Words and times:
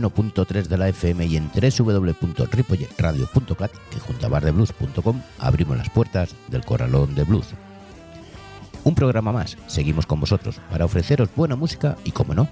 91.3 0.00 0.66
de 0.66 0.78
la 0.78 0.88
FM 0.88 1.26
y 1.26 1.36
en 1.36 1.50
www.ripolletradio.cat 1.50 3.72
que 3.90 4.00
junto 4.00 4.26
a 4.26 4.28
bardeblues.com 4.28 5.20
abrimos 5.38 5.76
las 5.76 5.90
puertas 5.90 6.34
del 6.48 6.64
Corralón 6.64 7.14
de 7.14 7.22
Blues. 7.24 7.54
Un 8.84 8.94
programa 8.94 9.32
más, 9.32 9.56
seguimos 9.66 10.06
con 10.06 10.20
vosotros 10.20 10.60
para 10.70 10.84
ofreceros 10.84 11.30
buena 11.34 11.56
música 11.56 11.96
y, 12.04 12.10
como 12.10 12.34
no, 12.34 12.48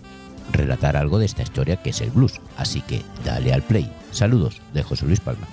relatar 0.50 0.96
algo 0.96 1.18
de 1.18 1.26
esta 1.26 1.42
historia 1.42 1.76
que 1.76 1.90
es 1.90 2.00
el 2.00 2.10
blues. 2.10 2.40
Así 2.56 2.80
que 2.80 3.02
dale 3.24 3.52
al 3.52 3.62
play. 3.62 3.92
Saludos 4.10 4.60
de 4.72 4.82
José 4.82 5.06
Luis 5.06 5.20
Palma. 5.20 5.46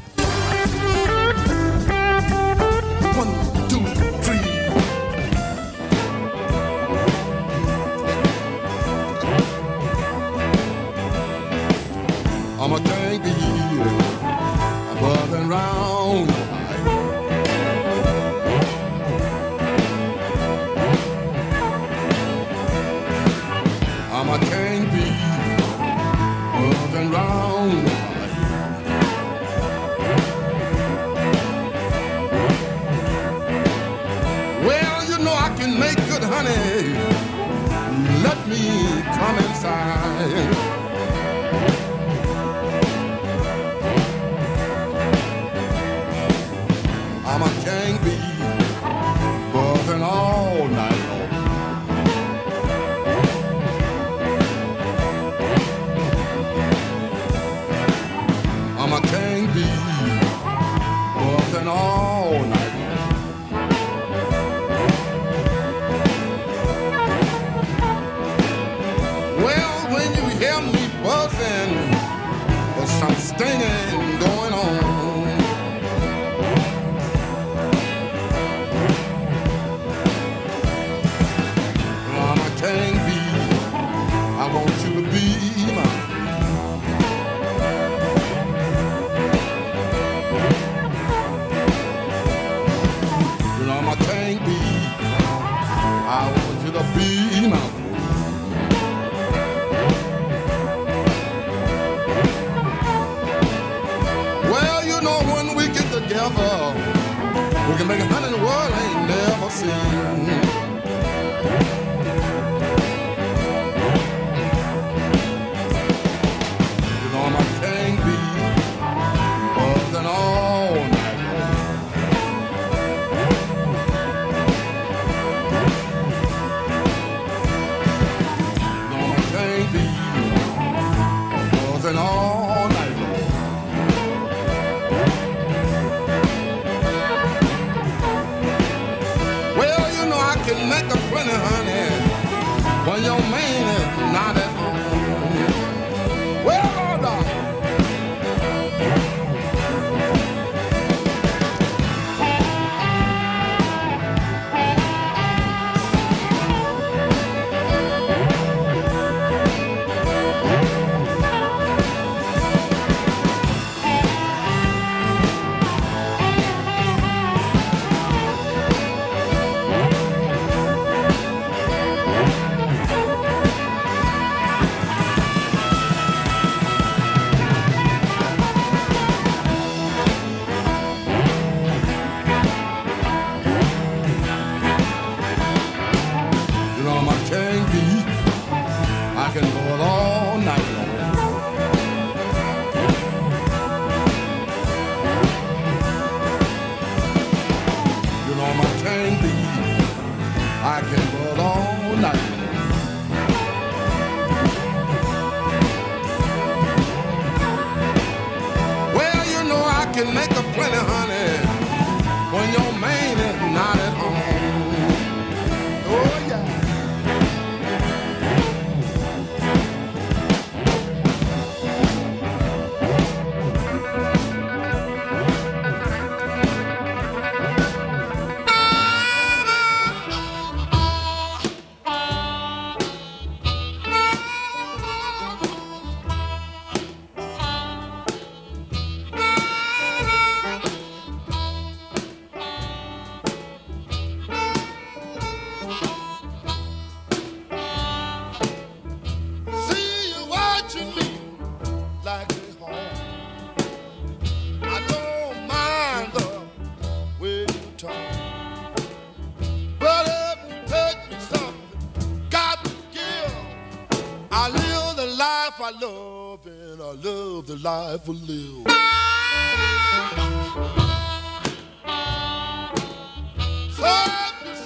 ever 268.02 268.14
lived. 268.14 268.70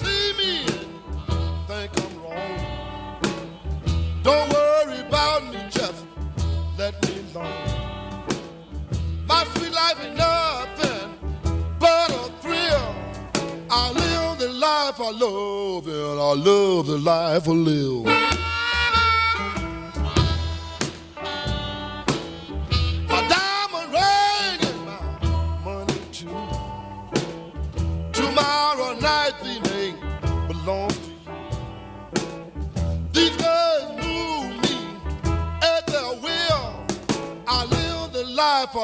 See 0.00 0.32
me, 0.38 0.66
think 1.68 1.90
I'm 2.02 2.22
wrong. 2.22 3.20
Don't 4.22 4.52
worry 4.52 5.00
about 5.00 5.44
me, 5.52 5.60
just 5.70 6.04
let 6.78 6.94
me 7.02 7.24
alone. 7.34 7.68
My 9.26 9.44
sweet 9.54 9.72
life 9.72 9.98
is 10.04 10.16
nothing 10.16 11.18
but 11.78 12.10
a 12.10 12.30
thrill. 12.40 12.94
I 13.70 13.90
live 13.92 14.38
the 14.38 14.48
life 14.48 15.00
I 15.00 15.10
love, 15.10 15.86
and 15.86 16.20
I 16.20 16.32
love 16.34 16.86
the 16.86 16.98
life 16.98 17.48
I 17.48 17.52
live. 17.52 18.23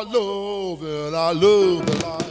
I 0.00 0.04
love 0.04 0.82
it, 0.82 1.14
I 1.14 1.32
love 1.32 1.86
it, 1.86 2.29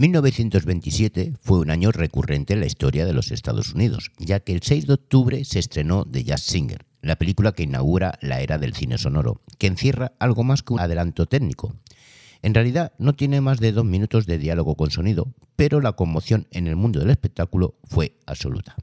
1927 0.00 1.34
fue 1.42 1.58
un 1.58 1.70
año 1.70 1.92
recurrente 1.92 2.54
en 2.54 2.60
la 2.60 2.66
historia 2.66 3.04
de 3.04 3.12
los 3.12 3.30
Estados 3.32 3.74
Unidos, 3.74 4.12
ya 4.16 4.40
que 4.40 4.54
el 4.54 4.62
6 4.62 4.86
de 4.86 4.94
octubre 4.94 5.44
se 5.44 5.58
estrenó 5.58 6.06
The 6.06 6.24
Jazz 6.24 6.40
Singer, 6.40 6.86
la 7.02 7.16
película 7.16 7.52
que 7.52 7.64
inaugura 7.64 8.18
la 8.22 8.40
era 8.40 8.56
del 8.56 8.72
cine 8.72 8.96
sonoro, 8.96 9.42
que 9.58 9.66
encierra 9.66 10.12
algo 10.18 10.42
más 10.42 10.62
que 10.62 10.72
un 10.72 10.80
adelanto 10.80 11.26
técnico. 11.26 11.76
En 12.40 12.54
realidad 12.54 12.94
no 12.96 13.12
tiene 13.12 13.42
más 13.42 13.60
de 13.60 13.72
dos 13.72 13.84
minutos 13.84 14.24
de 14.24 14.38
diálogo 14.38 14.74
con 14.74 14.90
sonido, 14.90 15.34
pero 15.54 15.82
la 15.82 15.92
conmoción 15.92 16.46
en 16.50 16.66
el 16.66 16.76
mundo 16.76 16.98
del 17.00 17.10
espectáculo 17.10 17.74
fue 17.84 18.16
absoluta. 18.24 18.76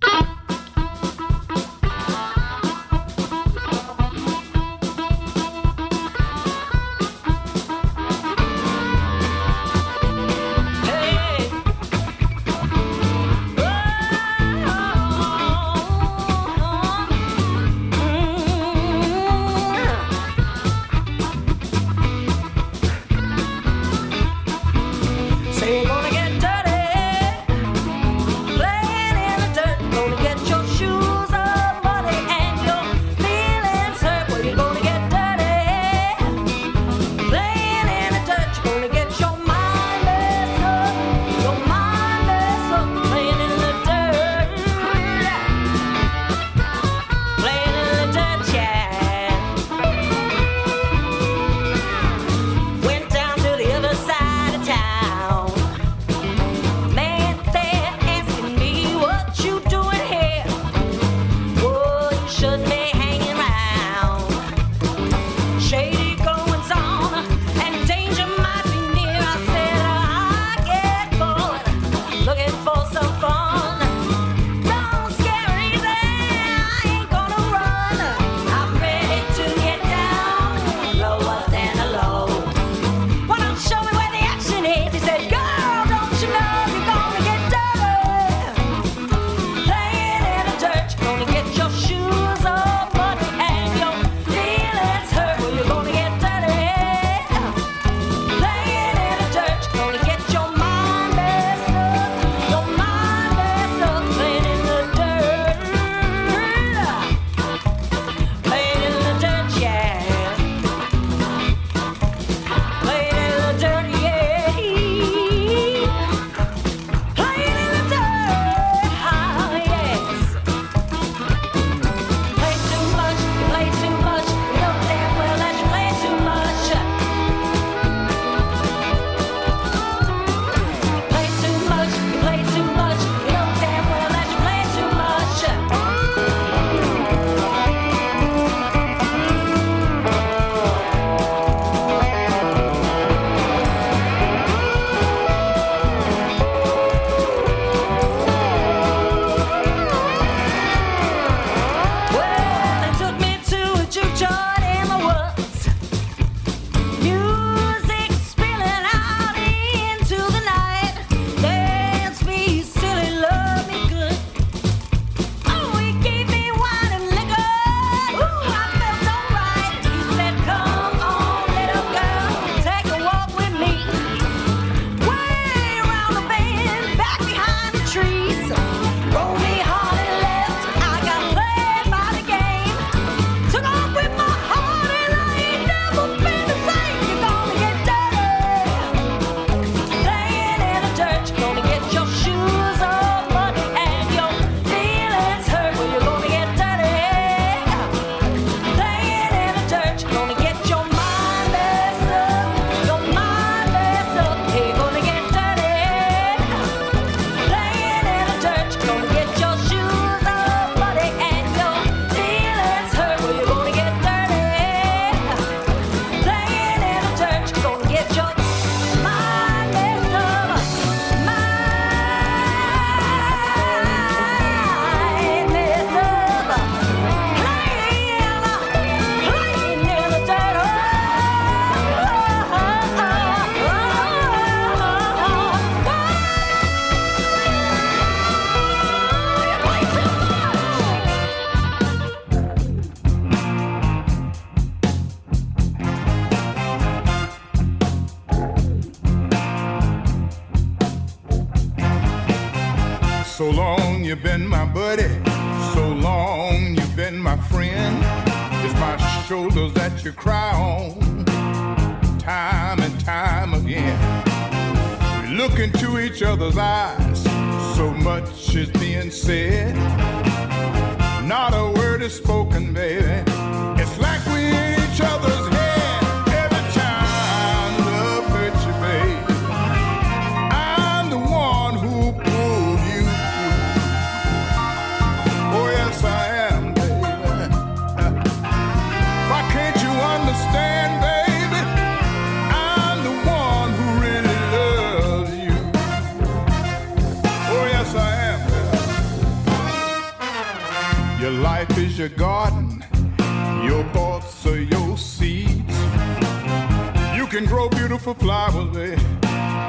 Can 307.38 307.46
grow 307.46 307.70
beautiful 307.70 308.16
flowers, 308.16 308.76
baby, 308.76 309.00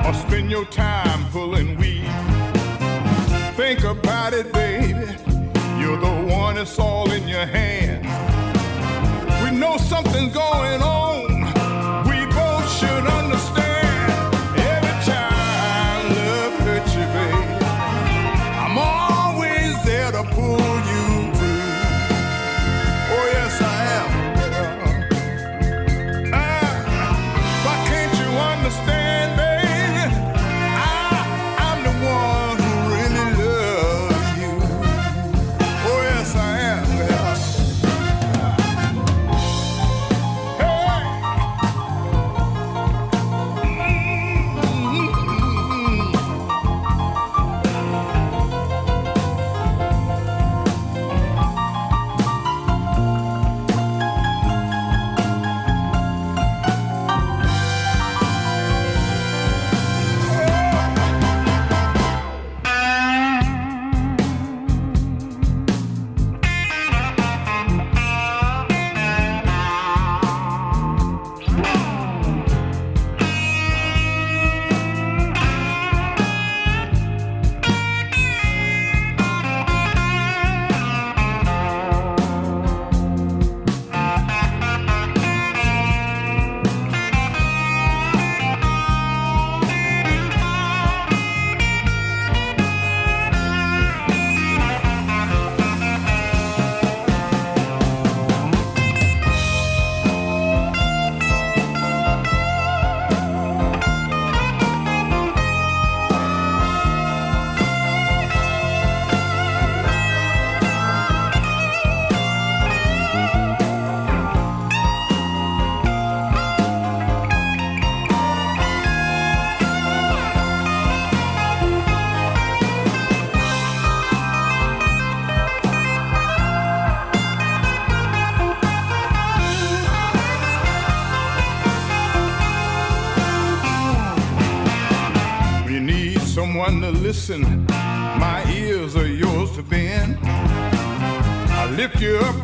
or 0.07 0.15
spend 0.15 0.51
your 0.51 0.65
time 0.65 1.23
pulling 1.31 1.77
weeds. 1.77 2.09
Think 3.57 3.85
about 3.85 4.33
it, 4.33 4.51
baby. 4.55 4.95
You're 5.79 6.01
the 6.01 6.33
one, 6.33 6.57
it's 6.57 6.79
all 6.79 7.11
in 7.13 7.29
your 7.29 7.45
hands. 7.45 8.07
We 9.45 9.51
know 9.59 9.77
something's 9.77 10.33
going 10.33 10.81
on. 10.81 11.18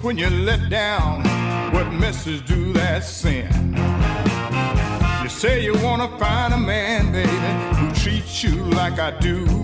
When 0.05 0.19
you're 0.19 0.29
let 0.29 0.69
down. 0.69 1.23
What 1.73 1.91
message 1.93 2.47
do 2.47 2.75
that 2.75 3.03
send? 3.05 3.75
You 5.23 5.29
say 5.31 5.65
you 5.65 5.75
wanna 5.83 6.09
find 6.19 6.53
a 6.53 6.59
man, 6.59 7.11
baby, 7.11 7.31
who 7.79 7.91
treats 8.03 8.45
you 8.45 8.55
like 8.65 8.99
I 8.99 9.19
do. 9.19 9.64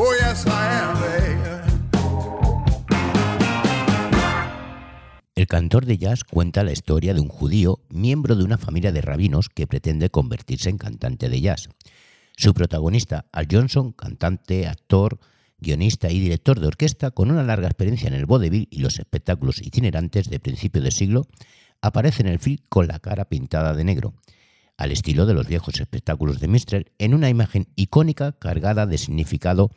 Oh. 0.00 0.24
El 5.34 5.46
cantor 5.46 5.86
de 5.86 5.98
jazz 5.98 6.24
cuenta 6.24 6.64
la 6.64 6.72
historia 6.72 7.14
de 7.14 7.20
un 7.20 7.28
judío, 7.28 7.80
miembro 7.90 8.34
de 8.34 8.44
una 8.44 8.56
familia 8.56 8.92
de 8.92 9.00
rabinos 9.00 9.48
que 9.48 9.66
pretende 9.66 10.10
convertirse 10.10 10.70
en 10.70 10.78
cantante 10.78 11.28
de 11.28 11.40
jazz. 11.40 11.68
Su 12.36 12.54
protagonista, 12.54 13.26
Al 13.32 13.46
Johnson, 13.50 13.92
cantante, 13.92 14.66
actor, 14.66 15.18
guionista 15.58 16.10
y 16.10 16.18
director 16.18 16.60
de 16.60 16.68
orquesta 16.68 17.10
con 17.10 17.30
una 17.30 17.42
larga 17.42 17.66
experiencia 17.66 18.08
en 18.08 18.14
el 18.14 18.26
vodevil 18.26 18.68
y 18.70 18.78
los 18.78 18.98
espectáculos 18.98 19.60
itinerantes 19.60 20.30
de 20.30 20.40
principio 20.40 20.80
de 20.80 20.92
siglo, 20.92 21.26
aparece 21.82 22.22
en 22.22 22.28
el 22.28 22.38
film 22.38 22.58
con 22.68 22.86
la 22.86 23.00
cara 23.00 23.26
pintada 23.26 23.74
de 23.74 23.84
negro, 23.84 24.14
al 24.78 24.92
estilo 24.92 25.26
de 25.26 25.34
los 25.34 25.46
viejos 25.46 25.78
espectáculos 25.80 26.40
de 26.40 26.48
Mistrel, 26.48 26.92
en 26.98 27.12
una 27.12 27.28
imagen 27.28 27.66
icónica 27.76 28.32
cargada 28.32 28.86
de 28.86 28.96
significado 28.96 29.70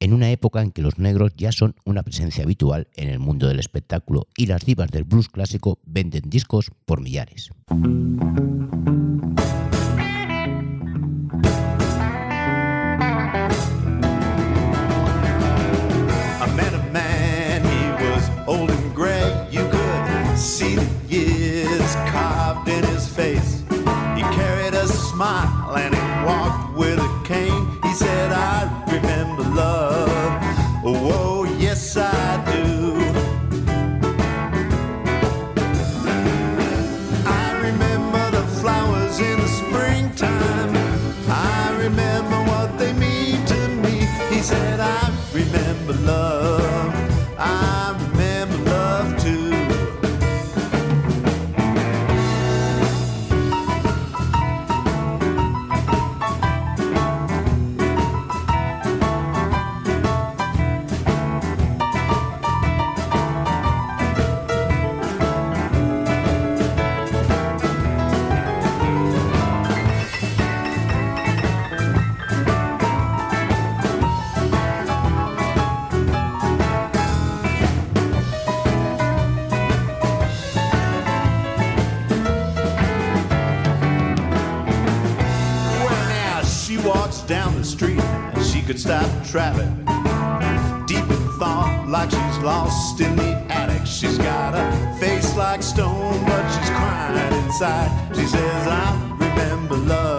en 0.00 0.12
una 0.12 0.30
época 0.30 0.62
en 0.62 0.72
que 0.72 0.82
los 0.82 0.98
negros 0.98 1.32
ya 1.36 1.52
son 1.52 1.76
una 1.84 2.02
presencia 2.02 2.44
habitual 2.44 2.88
en 2.96 3.08
el 3.08 3.18
mundo 3.18 3.48
del 3.48 3.60
espectáculo 3.60 4.26
y 4.36 4.46
las 4.46 4.64
divas 4.64 4.90
del 4.90 5.04
blues 5.04 5.28
clásico 5.28 5.78
venden 5.84 6.28
discos 6.28 6.70
por 6.84 7.00
millares. 7.00 7.50
Down 87.26 87.56
the 87.56 87.64
street 87.64 87.98
and 87.98 88.44
she 88.44 88.62
could 88.62 88.78
stop 88.78 89.08
traffic. 89.26 89.68
Deep 90.86 91.04
in 91.10 91.38
thought, 91.38 91.84
like 91.88 92.10
she's 92.10 92.38
lost 92.38 93.00
in 93.00 93.16
the 93.16 93.32
attic. 93.50 93.84
She's 93.84 94.18
got 94.18 94.54
a 94.54 94.96
face 95.00 95.36
like 95.36 95.62
stone, 95.62 96.24
but 96.24 96.48
she's 96.52 96.70
crying 96.70 97.44
inside. 97.44 98.16
She 98.16 98.26
says, 98.26 98.66
I 98.68 99.16
remember 99.18 99.76
love. 99.76 100.15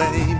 Same. 0.00 0.38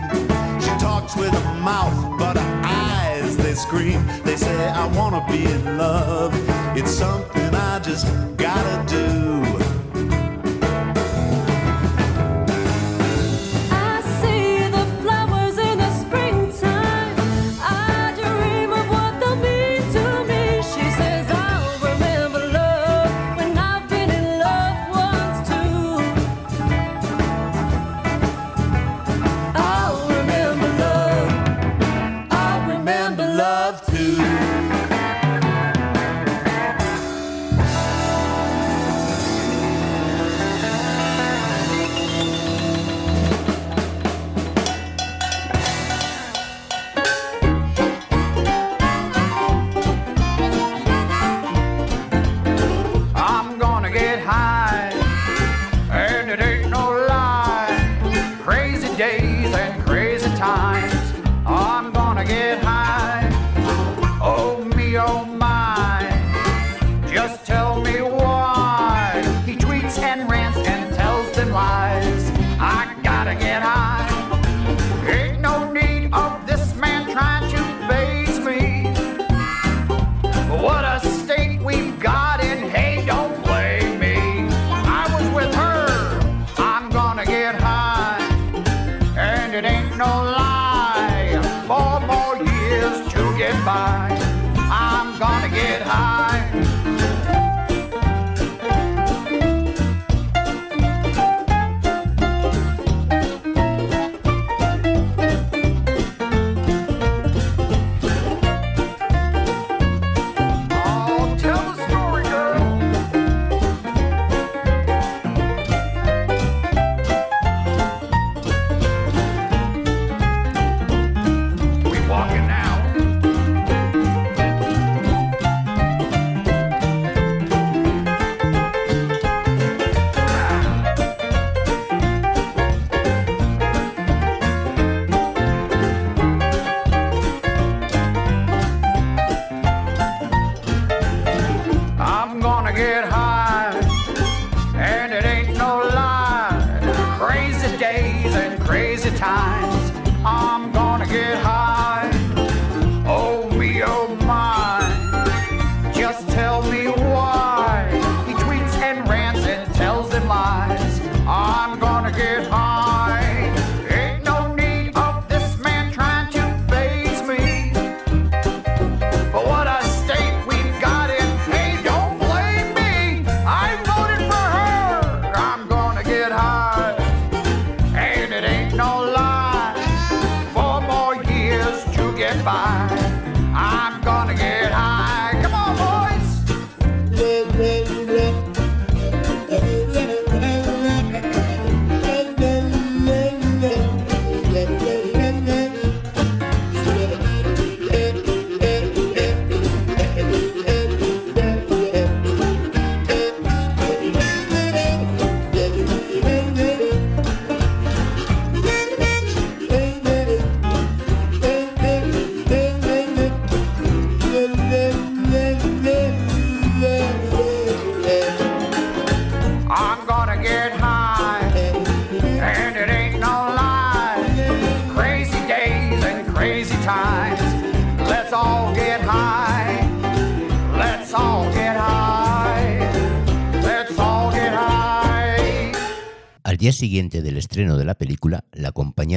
She 0.65 0.73
talks 0.79 1.15
with 1.17 1.33
her 1.33 1.55
mouth, 1.61 2.19
but 2.19 2.37
her 2.39 2.63
eyes, 2.65 3.37
they 3.37 3.55
scream. 3.55 4.01
They 4.25 4.37
say, 4.37 4.59
I 4.83 4.87
wanna 4.99 5.23
be 5.31 5.45
in 5.45 5.77
love. 5.77 6.33
It's 6.79 6.91
something 6.91 7.40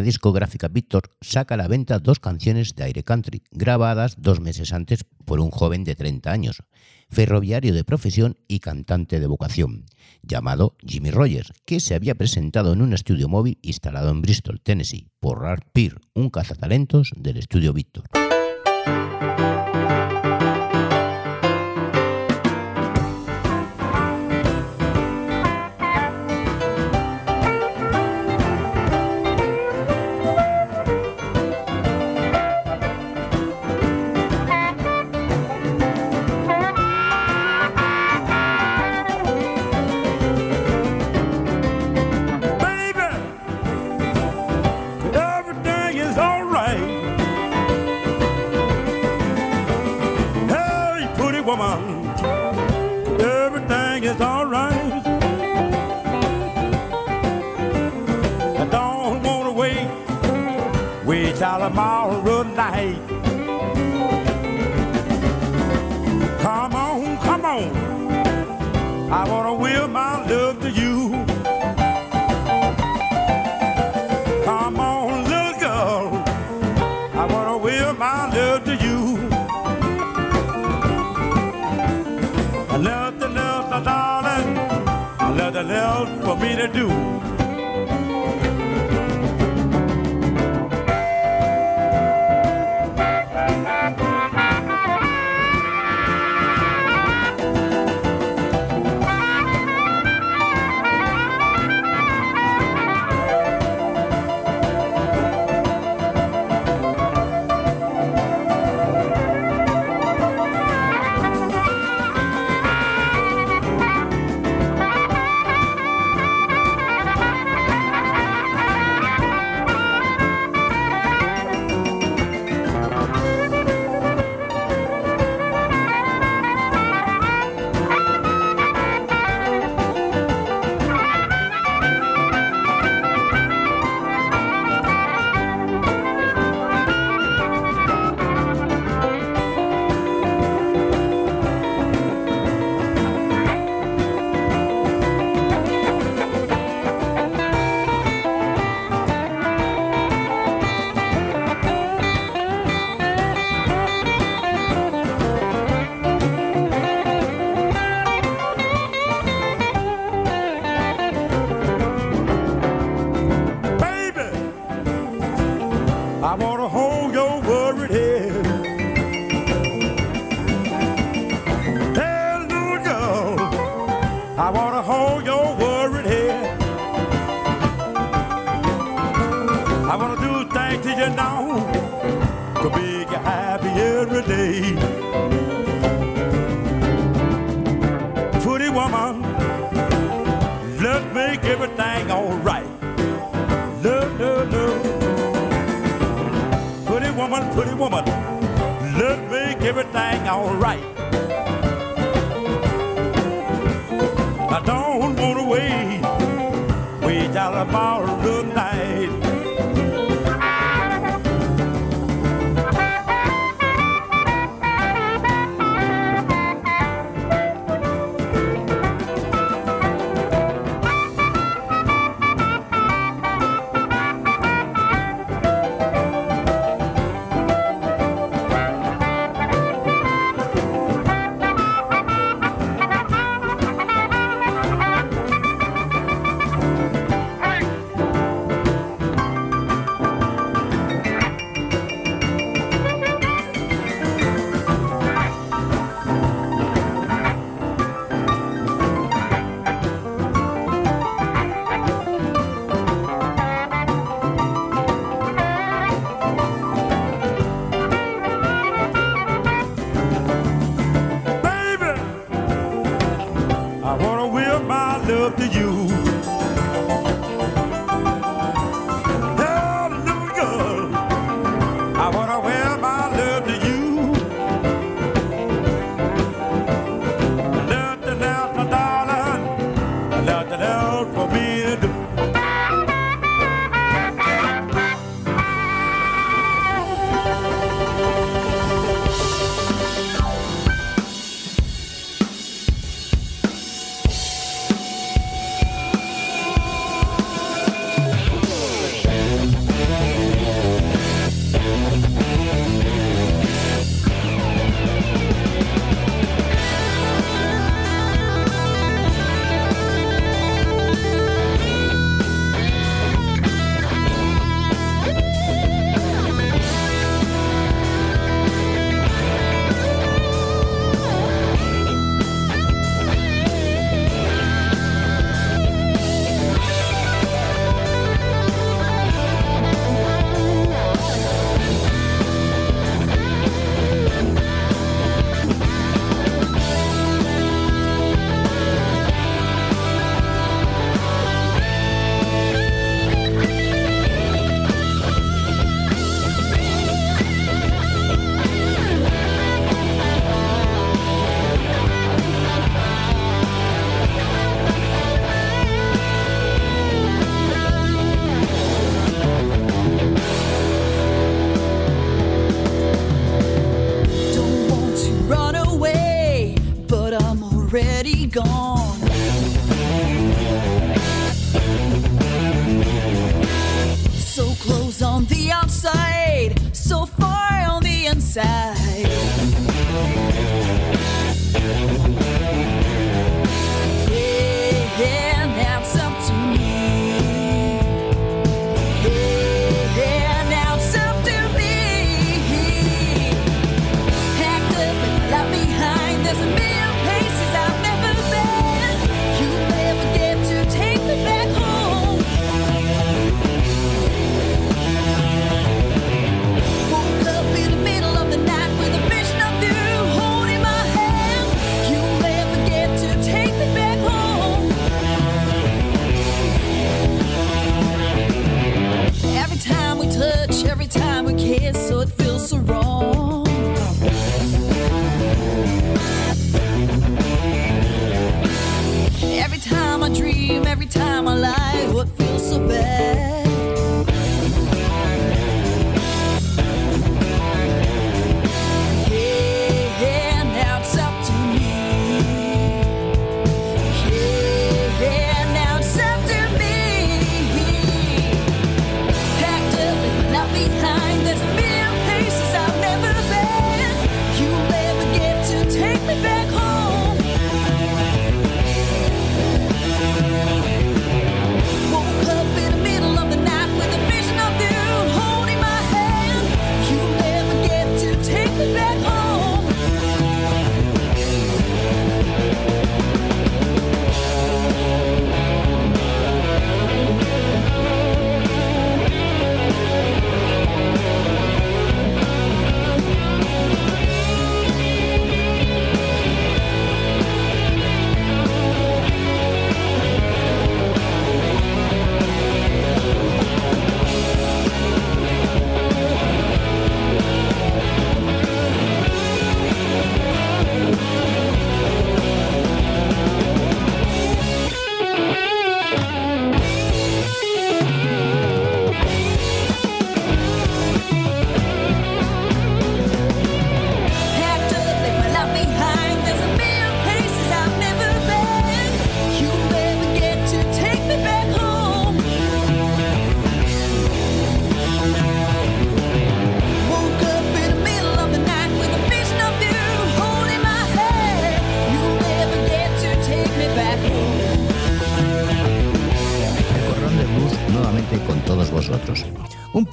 discográfica 0.03 0.67
Victor 0.67 1.09
saca 1.21 1.55
a 1.55 1.57
la 1.57 1.67
venta 1.67 1.99
dos 1.99 2.19
canciones 2.19 2.75
de 2.75 2.83
aire 2.83 3.03
country, 3.03 3.43
grabadas 3.51 4.15
dos 4.19 4.39
meses 4.39 4.73
antes 4.73 5.03
por 5.25 5.39
un 5.39 5.49
joven 5.49 5.83
de 5.83 5.95
30 5.95 6.31
años, 6.31 6.63
ferroviario 7.09 7.73
de 7.73 7.83
profesión 7.83 8.37
y 8.47 8.59
cantante 8.59 9.19
de 9.19 9.27
vocación, 9.27 9.85
llamado 10.21 10.75
Jimmy 10.85 11.11
Rogers, 11.11 11.53
que 11.65 11.79
se 11.79 11.95
había 11.95 12.15
presentado 12.15 12.73
en 12.73 12.81
un 12.81 12.93
estudio 12.93 13.29
móvil 13.29 13.57
instalado 13.61 14.09
en 14.09 14.21
Bristol, 14.21 14.61
Tennessee, 14.61 15.09
por 15.19 15.41
Ralph 15.41 15.63
Peer, 15.71 15.99
un 16.13 16.29
cazatalentos 16.29 17.11
del 17.15 17.37
estudio 17.37 17.73
Victor. 17.73 18.05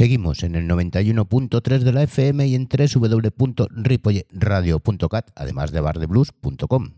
Seguimos 0.00 0.42
en 0.44 0.54
el 0.54 0.66
91.3 0.66 1.80
de 1.80 1.92
la 1.92 2.04
FM 2.04 2.46
y 2.46 2.54
en 2.54 2.70
www.ripoyradio.cat, 2.70 5.30
además 5.34 5.72
de 5.72 5.80
bardeblues.com. 5.82 6.94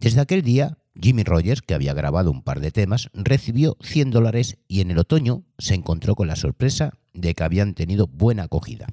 Desde 0.00 0.20
aquel 0.20 0.42
día, 0.42 0.78
Jimmy 1.00 1.22
Rogers, 1.22 1.62
que 1.62 1.74
había 1.74 1.94
grabado 1.94 2.32
un 2.32 2.42
par 2.42 2.58
de 2.58 2.72
temas, 2.72 3.08
recibió 3.14 3.76
100 3.82 4.10
dólares 4.10 4.58
y 4.66 4.80
en 4.80 4.90
el 4.90 4.98
otoño 4.98 5.44
se 5.58 5.74
encontró 5.74 6.16
con 6.16 6.26
la 6.26 6.34
sorpresa 6.34 6.98
de 7.14 7.36
que 7.36 7.44
habían 7.44 7.74
tenido 7.74 8.08
buena 8.08 8.42
acogida, 8.42 8.88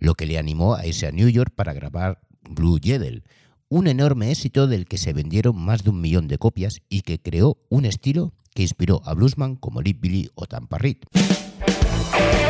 lo 0.00 0.14
que 0.14 0.26
le 0.26 0.36
animó 0.36 0.74
a 0.74 0.84
irse 0.84 1.06
a 1.06 1.12
New 1.12 1.28
York 1.28 1.52
para 1.54 1.72
grabar 1.72 2.20
Blue 2.42 2.80
Jedel, 2.82 3.22
un 3.68 3.86
enorme 3.86 4.32
éxito 4.32 4.66
del 4.66 4.86
que 4.86 4.98
se 4.98 5.12
vendieron 5.12 5.56
más 5.56 5.84
de 5.84 5.90
un 5.90 6.00
millón 6.00 6.26
de 6.26 6.38
copias 6.38 6.80
y 6.88 7.02
que 7.02 7.20
creó 7.20 7.58
un 7.68 7.84
estilo 7.84 8.34
que 8.52 8.62
inspiró 8.62 9.02
a 9.04 9.14
bluesman 9.14 9.54
como 9.54 9.82
Lee 9.82 9.92
Billy 9.92 10.30
o 10.34 10.46
Tampa 10.46 10.78
Reed. 10.78 10.96
Bye. 12.08 12.49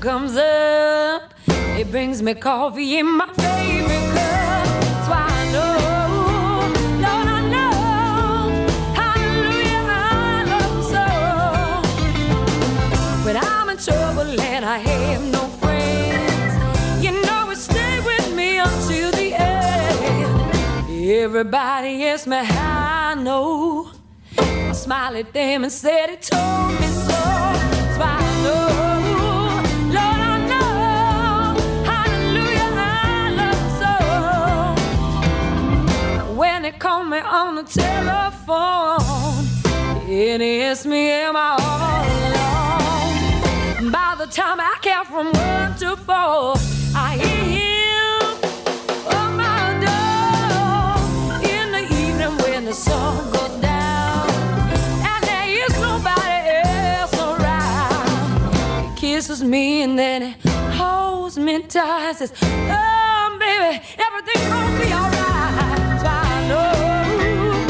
comes 0.00 0.34
up. 0.36 1.34
It 1.46 1.90
brings 1.90 2.22
me 2.22 2.34
coffee 2.34 2.98
in 2.98 3.06
my 3.06 3.26
favorite 3.26 4.14
cup. 4.14 4.66
That's 4.80 5.08
why 5.08 5.26
I 5.28 5.52
know. 5.52 5.76
Trouble 13.82 14.38
and 14.38 14.62
I 14.62 14.76
have 14.76 15.24
no 15.32 15.48
friends. 15.58 17.02
You 17.02 17.12
know 17.12 17.48
it 17.48 17.56
stay 17.56 18.00
with 18.00 18.34
me 18.34 18.58
until 18.58 19.10
the 19.12 19.32
end. 19.32 21.10
Everybody 21.10 22.04
asks 22.04 22.26
me 22.26 22.44
how 22.44 23.12
I 23.12 23.14
know. 23.14 23.90
I 24.36 24.72
smile 24.72 25.16
at 25.16 25.32
them 25.32 25.62
and 25.64 25.72
said 25.72 26.10
it 26.10 26.20
told 26.20 26.78
me. 26.78 26.99
The 37.62 37.80
telephone, 37.80 39.46
and 40.08 40.40
he 40.42 40.62
asks 40.62 40.86
me, 40.86 41.10
am 41.10 41.36
I 41.36 41.56
all 41.60 42.04
alone? 43.82 43.92
By 43.92 44.14
the 44.18 44.26
time 44.26 44.60
I 44.60 44.76
count 44.80 45.08
from 45.08 45.26
one 45.32 45.74
to 45.78 45.96
four, 45.96 46.56
I 46.94 47.18
hear 47.18 47.44
him 47.58 48.22
on 49.14 49.36
my 49.36 49.74
door 49.84 50.96
in 51.50 51.72
the 51.72 51.82
evening 52.00 52.34
when 52.38 52.64
the 52.64 52.72
sun 52.72 53.30
goes 53.30 53.56
down, 53.60 54.30
and 55.10 55.24
there 55.24 55.48
is 55.66 55.72
nobody 55.80 56.48
else 56.96 57.14
around. 57.14 58.84
He 58.84 59.00
kisses 59.00 59.42
me 59.42 59.82
and 59.82 59.98
then 59.98 60.22
he 60.22 60.48
holds 60.78 61.36
me 61.36 61.62
tight, 61.64 62.16
says, 62.16 62.32
"Oh, 62.42 63.19
baby, 63.40 63.80
everything 64.06 64.40
gonna 64.50 64.78
be 64.78 64.92
alright." 64.92 65.78
That's 65.80 66.04
I 66.04 66.48
know. 66.48 67.69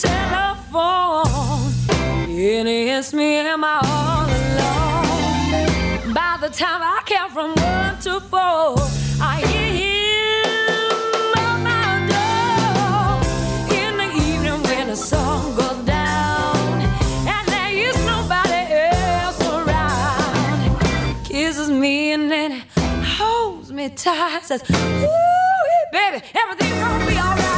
Telephone. 0.00 1.72
And 2.28 2.68
he 2.68 2.90
asks 2.90 3.12
me, 3.12 3.36
Am 3.36 3.62
I 3.64 3.80
all 3.84 4.24
alone? 4.40 6.14
By 6.14 6.38
the 6.40 6.48
time 6.48 6.80
I 6.82 7.02
count 7.04 7.32
from 7.32 7.50
one 7.54 7.98
to 8.00 8.20
four, 8.20 8.76
I 9.20 9.42
hear 9.50 9.72
him 9.82 11.32
on 11.46 11.62
my 11.70 11.90
door. 12.12 13.20
In 13.76 13.92
the 13.98 14.08
evening 14.26 14.62
when 14.62 14.86
the 14.88 14.96
sun 14.96 15.54
goes 15.54 15.84
down, 15.84 16.80
and 17.34 17.48
there 17.48 17.72
is 17.72 17.96
nobody 18.06 18.72
else 18.72 19.40
around. 19.42 21.24
Kisses 21.24 21.70
me 21.70 22.12
and 22.12 22.30
then 22.30 22.62
holds 23.04 23.70
me 23.72 23.90
tight, 23.90 24.44
says, 24.44 24.62
Ooh, 24.70 25.06
baby, 25.92 26.22
everything's 26.34 26.80
gonna 26.80 27.06
be 27.06 27.16
alright. 27.16 27.49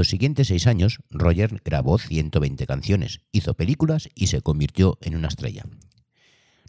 Los 0.00 0.08
siguientes 0.08 0.48
seis 0.48 0.66
años, 0.66 1.00
Roger 1.10 1.60
grabó 1.62 1.98
120 1.98 2.66
canciones, 2.66 3.20
hizo 3.32 3.52
películas 3.52 4.08
y 4.14 4.28
se 4.28 4.40
convirtió 4.40 4.96
en 5.02 5.14
una 5.14 5.28
estrella. 5.28 5.64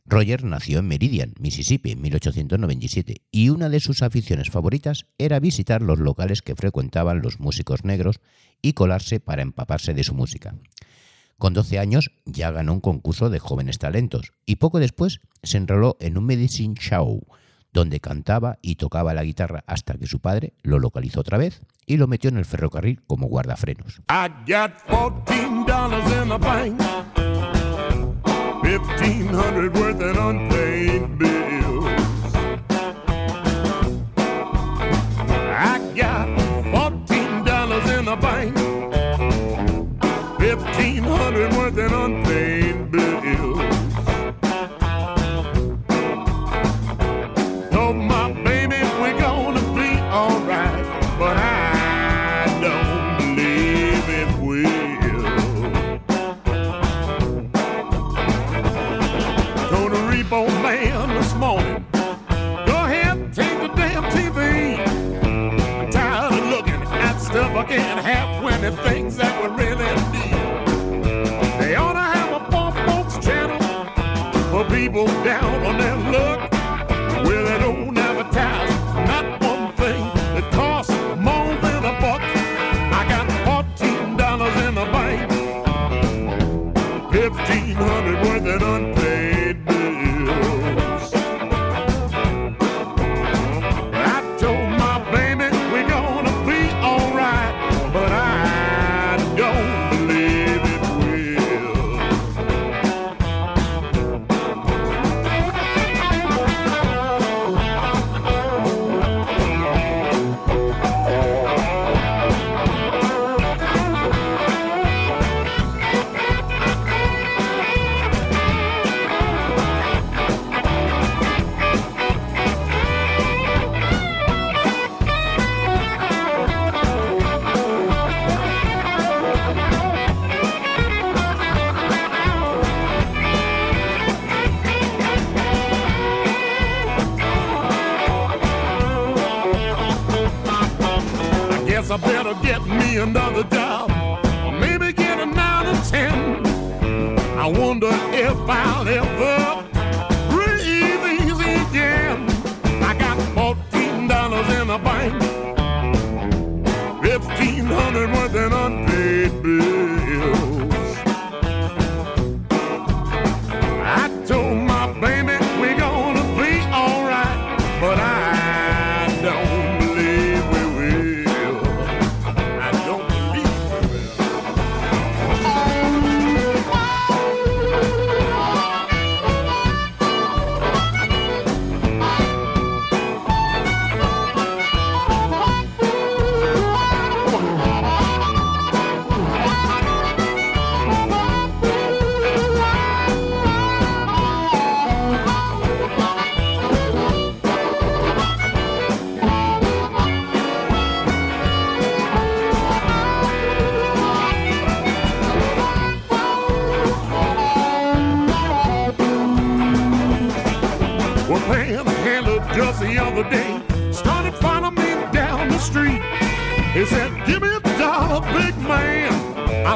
Roger 0.05 0.43
nació 0.43 0.79
en 0.79 0.89
Meridian, 0.89 1.33
Mississippi, 1.39 1.91
en 1.91 2.01
1897, 2.01 3.21
y 3.31 3.47
una 3.47 3.69
de 3.69 3.79
sus 3.79 4.01
aficiones 4.01 4.49
favoritas 4.49 5.05
era 5.17 5.39
visitar 5.39 5.81
los 5.81 5.97
locales 5.97 6.41
que 6.41 6.57
frecuentaban 6.57 7.21
los 7.21 7.39
músicos 7.39 7.85
negros 7.85 8.19
y 8.61 8.73
colarse 8.73 9.21
para 9.21 9.43
empaparse 9.43 9.93
de 9.93 10.03
su 10.03 10.13
música. 10.13 10.53
Con 11.37 11.53
12 11.53 11.79
años 11.79 12.11
ya 12.25 12.51
ganó 12.51 12.73
un 12.73 12.81
concurso 12.81 13.29
de 13.29 13.39
jóvenes 13.39 13.79
talentos 13.79 14.33
y 14.45 14.57
poco 14.57 14.79
después 14.79 15.21
se 15.41 15.55
enroló 15.55 15.95
en 16.01 16.17
un 16.17 16.25
medicine 16.25 16.75
show, 16.75 17.25
donde 17.73 17.99
cantaba 17.99 18.57
y 18.61 18.75
tocaba 18.75 19.13
la 19.13 19.23
guitarra 19.23 19.63
hasta 19.67 19.95
que 19.95 20.07
su 20.07 20.19
padre 20.19 20.53
lo 20.61 20.79
localizó 20.79 21.21
otra 21.21 21.37
vez 21.37 21.61
y 21.85 21.97
lo 21.97 22.07
metió 22.07 22.29
en 22.29 22.37
el 22.37 22.45
ferrocarril 22.45 23.01
como 23.07 23.27
guardafrenos. 23.27 24.01
I 24.09 24.29
got 24.47 24.79
fourteen 24.87 25.65
dollars 25.65 26.11
in 26.21 26.29
the 26.29 26.37
bank, 26.37 26.81
fifteen 28.61 29.27
hundred 29.27 29.75
worth 29.75 30.01
in 30.01 30.17
unpaid 30.17 31.17
bills. 31.17 31.41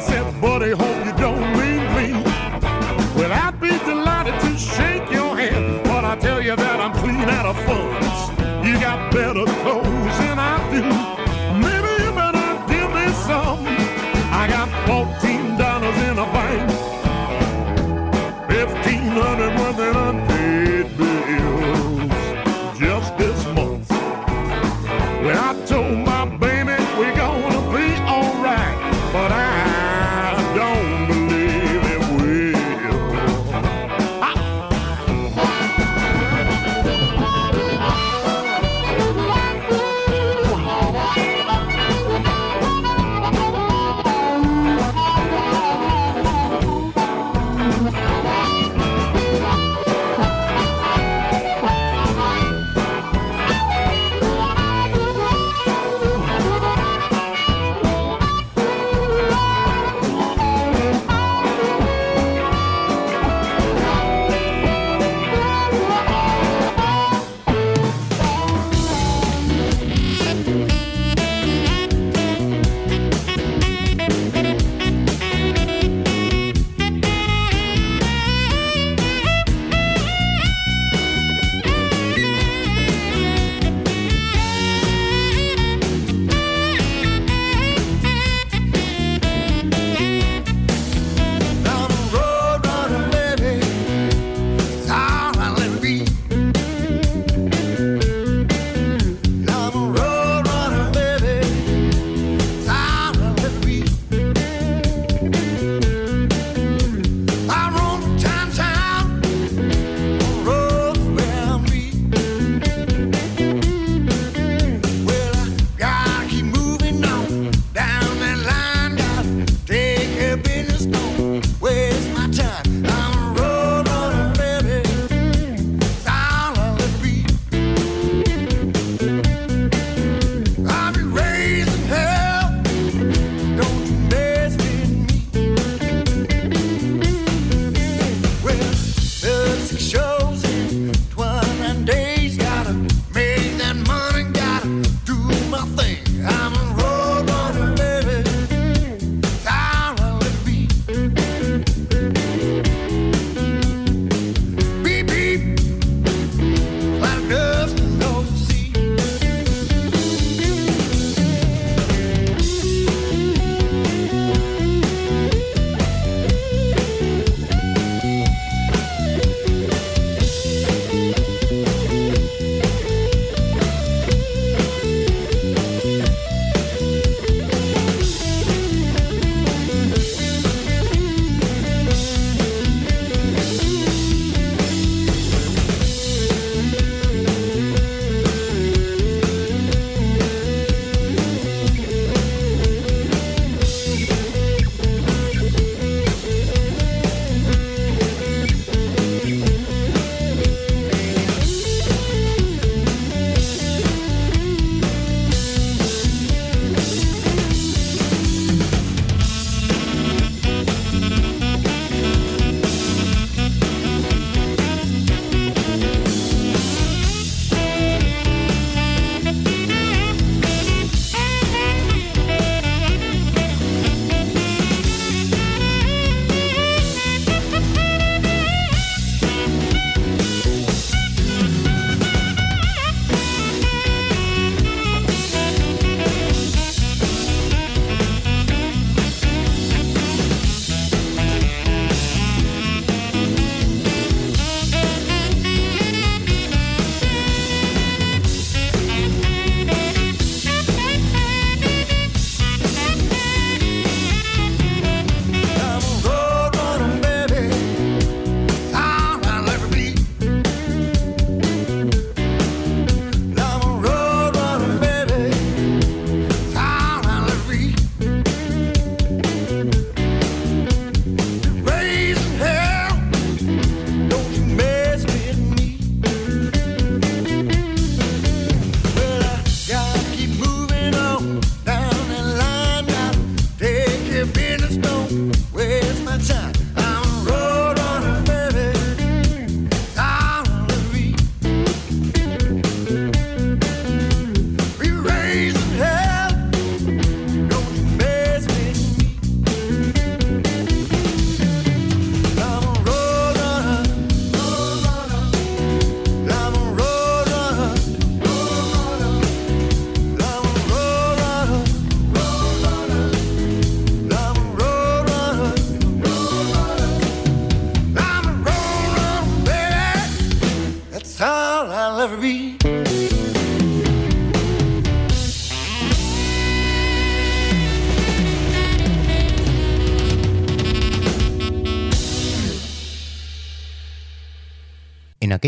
cebola. 0.06 0.55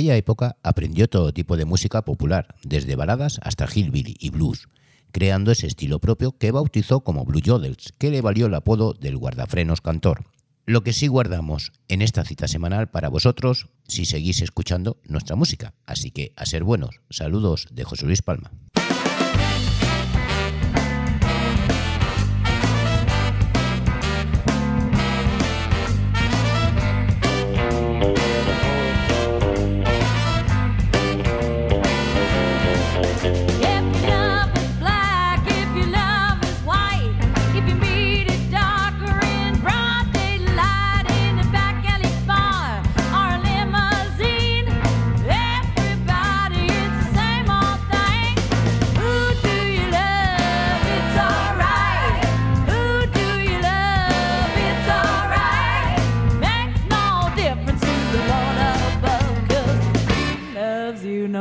aquella 0.08 0.18
época 0.20 0.55
aprendió 0.64 1.10
todo 1.10 1.34
tipo 1.34 1.58
de 1.58 1.66
música 1.66 2.01
popular, 2.01 2.55
desde 2.64 2.95
baladas 2.95 3.39
hasta 3.43 3.68
hillbilly 3.68 4.16
y 4.20 4.30
blues, 4.30 4.70
creando 5.12 5.51
ese 5.51 5.68
estilo 5.68 5.99
propio 5.99 6.32
que 6.32 6.51
bautizó 6.51 7.01
como 7.01 7.26
Blue 7.26 7.41
Jodels, 7.45 7.91
que 7.97 8.10
le 8.10 8.22
valió 8.22 8.45
el 8.45 8.53
apodo 8.53 8.93
del 8.93 9.18
guardafrenos 9.18 9.82
cantor. 9.82 10.24
Lo 10.66 10.82
que 10.82 10.93
sí 10.93 11.08
guardamos 11.08 11.74
en 11.89 12.01
esta 12.01 12.24
cita 12.24 12.47
semanal 12.47 12.89
para 12.89 13.10
vosotros 13.10 13.68
si 13.88 14.05
seguís 14.05 14.41
escuchando 14.41 14.97
nuestra 15.03 15.36
música. 15.36 15.74
Así 15.86 16.12
que 16.12 16.32
a 16.38 16.45
ser 16.45 16.64
buenos. 16.64 17.01
Saludos 17.10 17.68
de 17.72 17.84
José 17.84 18.05
Luis 18.05 18.22
Palma. 18.22 18.51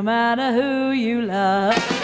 matter 0.07 0.53
who 0.53 0.93
you 0.93 1.21
love. 1.21 1.96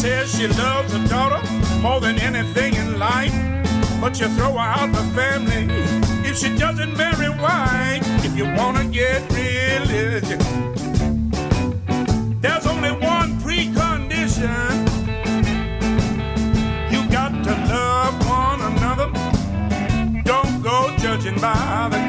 She 0.00 0.46
loves 0.46 0.92
her 0.92 1.08
daughter 1.08 1.42
more 1.80 2.00
than 2.00 2.18
anything 2.20 2.74
in 2.74 2.98
life. 2.98 3.34
But 4.00 4.20
you 4.20 4.28
throw 4.28 4.52
her 4.52 4.58
out 4.58 4.92
the 4.92 5.02
family 5.14 5.66
if 6.28 6.38
she 6.38 6.56
doesn't 6.56 6.96
marry 6.96 7.28
white. 7.28 8.02
If 8.24 8.36
you 8.36 8.44
wanna 8.44 8.84
get 8.84 9.22
religion, 9.32 10.38
there's 12.40 12.66
only 12.66 12.92
one 12.92 13.40
precondition. 13.40 14.86
You 16.92 17.08
got 17.10 17.32
to 17.44 17.54
love 17.74 18.14
one 18.28 18.60
another. 18.60 19.10
Don't 20.22 20.62
go 20.62 20.94
judging 20.98 21.40
by 21.40 21.88
the 21.90 22.07